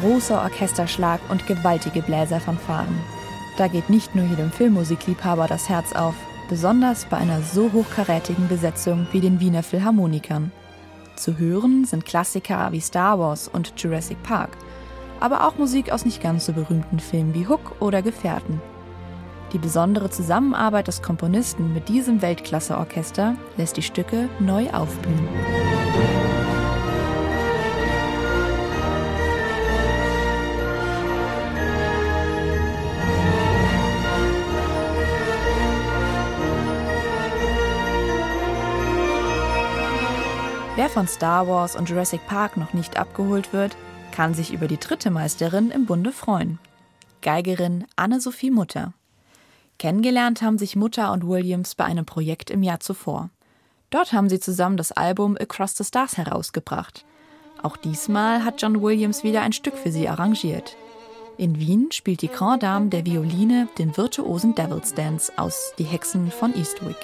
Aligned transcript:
großer 0.00 0.42
Orchesterschlag 0.42 1.20
und 1.28 1.46
gewaltige 1.46 2.02
Bläserfanfaren. 2.02 2.98
Da 3.56 3.66
geht 3.66 3.90
nicht 3.90 4.14
nur 4.14 4.24
jedem 4.24 4.50
Filmmusikliebhaber 4.50 5.46
das 5.46 5.68
Herz 5.68 5.92
auf, 5.92 6.14
besonders 6.48 7.04
bei 7.04 7.16
einer 7.18 7.42
so 7.42 7.72
hochkarätigen 7.72 8.48
Besetzung 8.48 9.06
wie 9.12 9.20
den 9.20 9.40
Wiener 9.40 9.62
Philharmonikern. 9.62 10.50
Zu 11.16 11.38
hören 11.38 11.84
sind 11.84 12.06
Klassiker 12.06 12.72
wie 12.72 12.80
Star 12.80 13.18
Wars 13.18 13.48
und 13.48 13.74
Jurassic 13.76 14.22
Park, 14.22 14.50
aber 15.20 15.46
auch 15.46 15.58
Musik 15.58 15.92
aus 15.92 16.04
nicht 16.04 16.22
ganz 16.22 16.46
so 16.46 16.52
berühmten 16.52 16.98
Filmen 16.98 17.34
wie 17.34 17.46
Hook 17.46 17.76
oder 17.80 18.00
Gefährten. 18.00 18.60
Die 19.52 19.58
besondere 19.58 20.10
Zusammenarbeit 20.10 20.88
des 20.88 21.02
Komponisten 21.02 21.74
mit 21.74 21.88
diesem 21.88 22.22
Weltklasse-Orchester 22.22 23.34
lässt 23.56 23.76
die 23.76 23.82
Stücke 23.82 24.28
neu 24.38 24.70
aufblühen. 24.70 25.28
Wer 40.80 40.88
von 40.88 41.06
Star 41.06 41.46
Wars 41.46 41.76
und 41.76 41.90
Jurassic 41.90 42.26
Park 42.26 42.56
noch 42.56 42.72
nicht 42.72 42.96
abgeholt 42.96 43.52
wird, 43.52 43.76
kann 44.12 44.32
sich 44.32 44.50
über 44.50 44.66
die 44.66 44.78
dritte 44.78 45.10
Meisterin 45.10 45.70
im 45.70 45.84
Bunde 45.84 46.10
freuen. 46.10 46.58
Geigerin 47.20 47.84
Anne-Sophie 47.96 48.50
Mutter. 48.50 48.94
Kennengelernt 49.78 50.40
haben 50.40 50.56
sich 50.56 50.76
Mutter 50.76 51.12
und 51.12 51.28
Williams 51.28 51.74
bei 51.74 51.84
einem 51.84 52.06
Projekt 52.06 52.48
im 52.48 52.62
Jahr 52.62 52.80
zuvor. 52.80 53.28
Dort 53.90 54.14
haben 54.14 54.30
sie 54.30 54.40
zusammen 54.40 54.78
das 54.78 54.90
Album 54.90 55.36
Across 55.38 55.76
the 55.76 55.84
Stars 55.84 56.16
herausgebracht. 56.16 57.04
Auch 57.62 57.76
diesmal 57.76 58.42
hat 58.42 58.62
John 58.62 58.80
Williams 58.80 59.22
wieder 59.22 59.42
ein 59.42 59.52
Stück 59.52 59.76
für 59.76 59.92
sie 59.92 60.08
arrangiert. 60.08 60.78
In 61.36 61.60
Wien 61.60 61.92
spielt 61.92 62.22
die 62.22 62.28
Grand 62.28 62.62
Dame 62.62 62.88
der 62.88 63.04
Violine 63.04 63.68
den 63.76 63.94
virtuosen 63.98 64.54
Devil's 64.54 64.94
Dance 64.94 65.30
aus 65.36 65.74
Die 65.76 65.84
Hexen 65.84 66.30
von 66.30 66.56
Eastwick. 66.56 66.96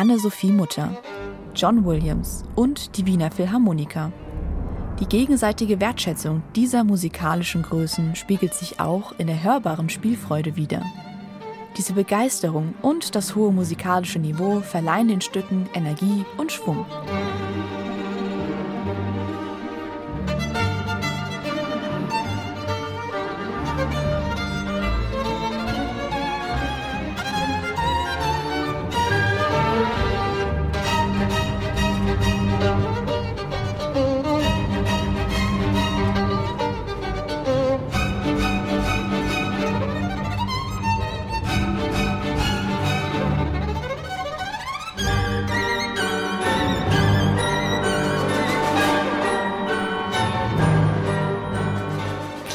Anne-Sophie 0.00 0.50
Mutter, 0.50 0.96
John 1.54 1.84
Williams 1.84 2.42
und 2.56 2.96
die 2.96 3.04
Wiener 3.04 3.30
Philharmoniker. 3.30 4.10
Die 4.98 5.04
gegenseitige 5.04 5.78
Wertschätzung 5.78 6.42
dieser 6.56 6.84
musikalischen 6.84 7.60
Größen 7.60 8.16
spiegelt 8.16 8.54
sich 8.54 8.80
auch 8.80 9.12
in 9.18 9.26
der 9.26 9.42
hörbaren 9.42 9.90
Spielfreude 9.90 10.56
wider. 10.56 10.82
Diese 11.76 11.92
Begeisterung 11.92 12.72
und 12.80 13.14
das 13.14 13.36
hohe 13.36 13.52
musikalische 13.52 14.18
Niveau 14.18 14.60
verleihen 14.60 15.08
den 15.08 15.20
Stücken 15.20 15.68
Energie 15.74 16.24
und 16.38 16.50
Schwung. 16.50 16.86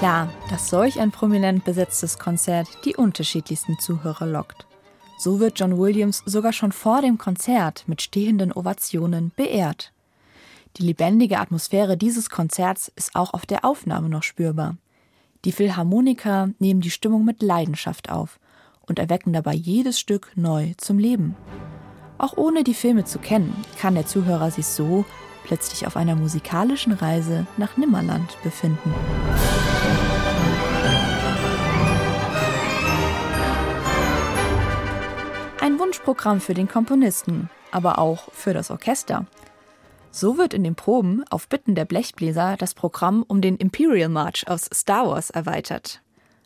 Klar, 0.05 0.29
dass 0.51 0.69
solch 0.69 0.99
ein 0.99 1.09
prominent 1.09 1.65
besetztes 1.65 2.19
Konzert 2.19 2.67
die 2.85 2.95
unterschiedlichsten 2.95 3.79
Zuhörer 3.79 4.27
lockt. 4.27 4.67
So 5.17 5.39
wird 5.39 5.59
John 5.59 5.79
Williams 5.79 6.21
sogar 6.27 6.53
schon 6.53 6.71
vor 6.71 7.01
dem 7.01 7.17
Konzert 7.17 7.85
mit 7.87 8.03
stehenden 8.03 8.51
Ovationen 8.51 9.31
beehrt. 9.35 9.93
Die 10.77 10.83
lebendige 10.83 11.39
Atmosphäre 11.39 11.97
dieses 11.97 12.29
Konzerts 12.29 12.91
ist 12.95 13.15
auch 13.15 13.33
auf 13.33 13.47
der 13.47 13.65
Aufnahme 13.65 14.07
noch 14.07 14.21
spürbar. 14.21 14.77
Die 15.43 15.51
Philharmoniker 15.51 16.51
nehmen 16.59 16.81
die 16.81 16.91
Stimmung 16.91 17.25
mit 17.25 17.41
Leidenschaft 17.41 18.11
auf 18.11 18.39
und 18.81 18.99
erwecken 18.99 19.33
dabei 19.33 19.55
jedes 19.55 19.99
Stück 19.99 20.33
neu 20.35 20.75
zum 20.77 20.99
Leben. 20.99 21.35
Auch 22.19 22.37
ohne 22.37 22.63
die 22.63 22.75
Filme 22.75 23.05
zu 23.05 23.17
kennen, 23.17 23.55
kann 23.79 23.95
der 23.95 24.05
Zuhörer 24.05 24.51
sich 24.51 24.67
so 24.67 25.03
plötzlich 25.45 25.87
auf 25.87 25.95
einer 25.95 26.15
musikalischen 26.15 26.91
Reise 26.91 27.45
nach 27.57 27.77
Nimmerland 27.77 28.37
befinden. 28.43 28.93
Ein 35.61 35.79
Wunschprogramm 35.79 36.41
für 36.41 36.53
den 36.53 36.67
Komponisten, 36.67 37.49
aber 37.71 37.99
auch 37.99 38.31
für 38.31 38.53
das 38.53 38.71
Orchester. 38.71 39.25
So 40.11 40.37
wird 40.37 40.53
in 40.53 40.63
den 40.63 40.75
Proben 40.75 41.23
auf 41.29 41.47
Bitten 41.47 41.75
der 41.75 41.85
Blechbläser 41.85 42.55
das 42.57 42.73
Programm 42.73 43.23
um 43.27 43.41
den 43.41 43.57
Imperial 43.57 44.09
March 44.09 44.47
aus 44.47 44.69
Star 44.73 45.07
Wars 45.07 45.29
erweitert. 45.29 46.01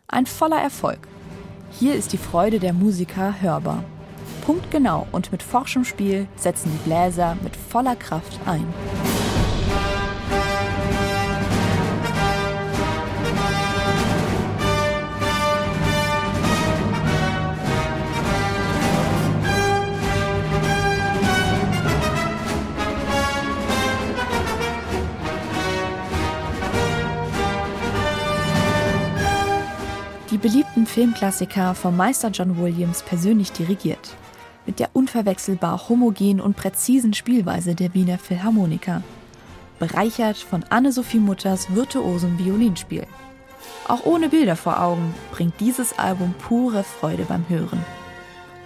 Ein 0.08 0.26
voller 0.26 0.60
Erfolg. 0.60 1.08
Hier 1.72 1.96
ist 1.96 2.14
die 2.14 2.18
Freude 2.18 2.60
der 2.60 2.74
Musiker 2.74 3.42
hörbar. 3.42 3.84
Punktgenau 4.50 5.06
und 5.12 5.32
mit 5.32 5.44
forschem 5.44 5.86
Spiel 5.86 6.28
setzen 6.36 6.72
die 6.72 6.90
Bläser 6.90 7.38
mit 7.44 7.56
voller 7.56 7.96
Kraft 7.96 8.40
ein. 8.48 8.66
Die 30.32 30.40
beliebten 30.40 30.88
Filmklassiker 30.88 31.76
vom 31.76 31.96
Meister 31.96 32.30
John 32.30 32.58
Williams 32.58 33.04
persönlich 33.04 33.52
dirigiert 33.52 34.16
mit 34.66 34.80
der 34.80 34.90
unverwechselbar 34.94 35.90
homogen 35.90 36.40
und 36.40 36.56
präzisen 36.56 37.14
Spielweise 37.14 37.76
der 37.76 37.94
Wiener 37.94 38.18
Philharmoniker, 38.18 39.04
bereichert 39.80 40.38
von 40.38 40.64
Anne-Sophie 40.70 41.20
Mutters 41.20 41.74
virtuosem 41.74 42.38
Violinspiel. 42.38 43.08
Auch 43.88 44.06
ohne 44.06 44.30
Bilder 44.30 44.56
vor 44.56 44.82
Augen 44.82 45.14
bringt 45.32 45.60
dieses 45.60 45.98
Album 45.98 46.34
pure 46.38 46.84
Freude 46.84 47.24
beim 47.24 47.48
Hören. 47.50 47.84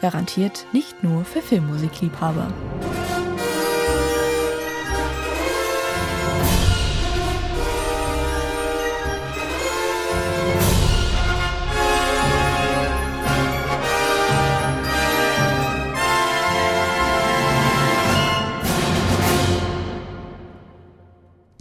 Garantiert 0.02 0.66
nicht 0.74 1.04
nur 1.04 1.24
für 1.24 1.42
Filmmusikliebhaber. 1.42 2.48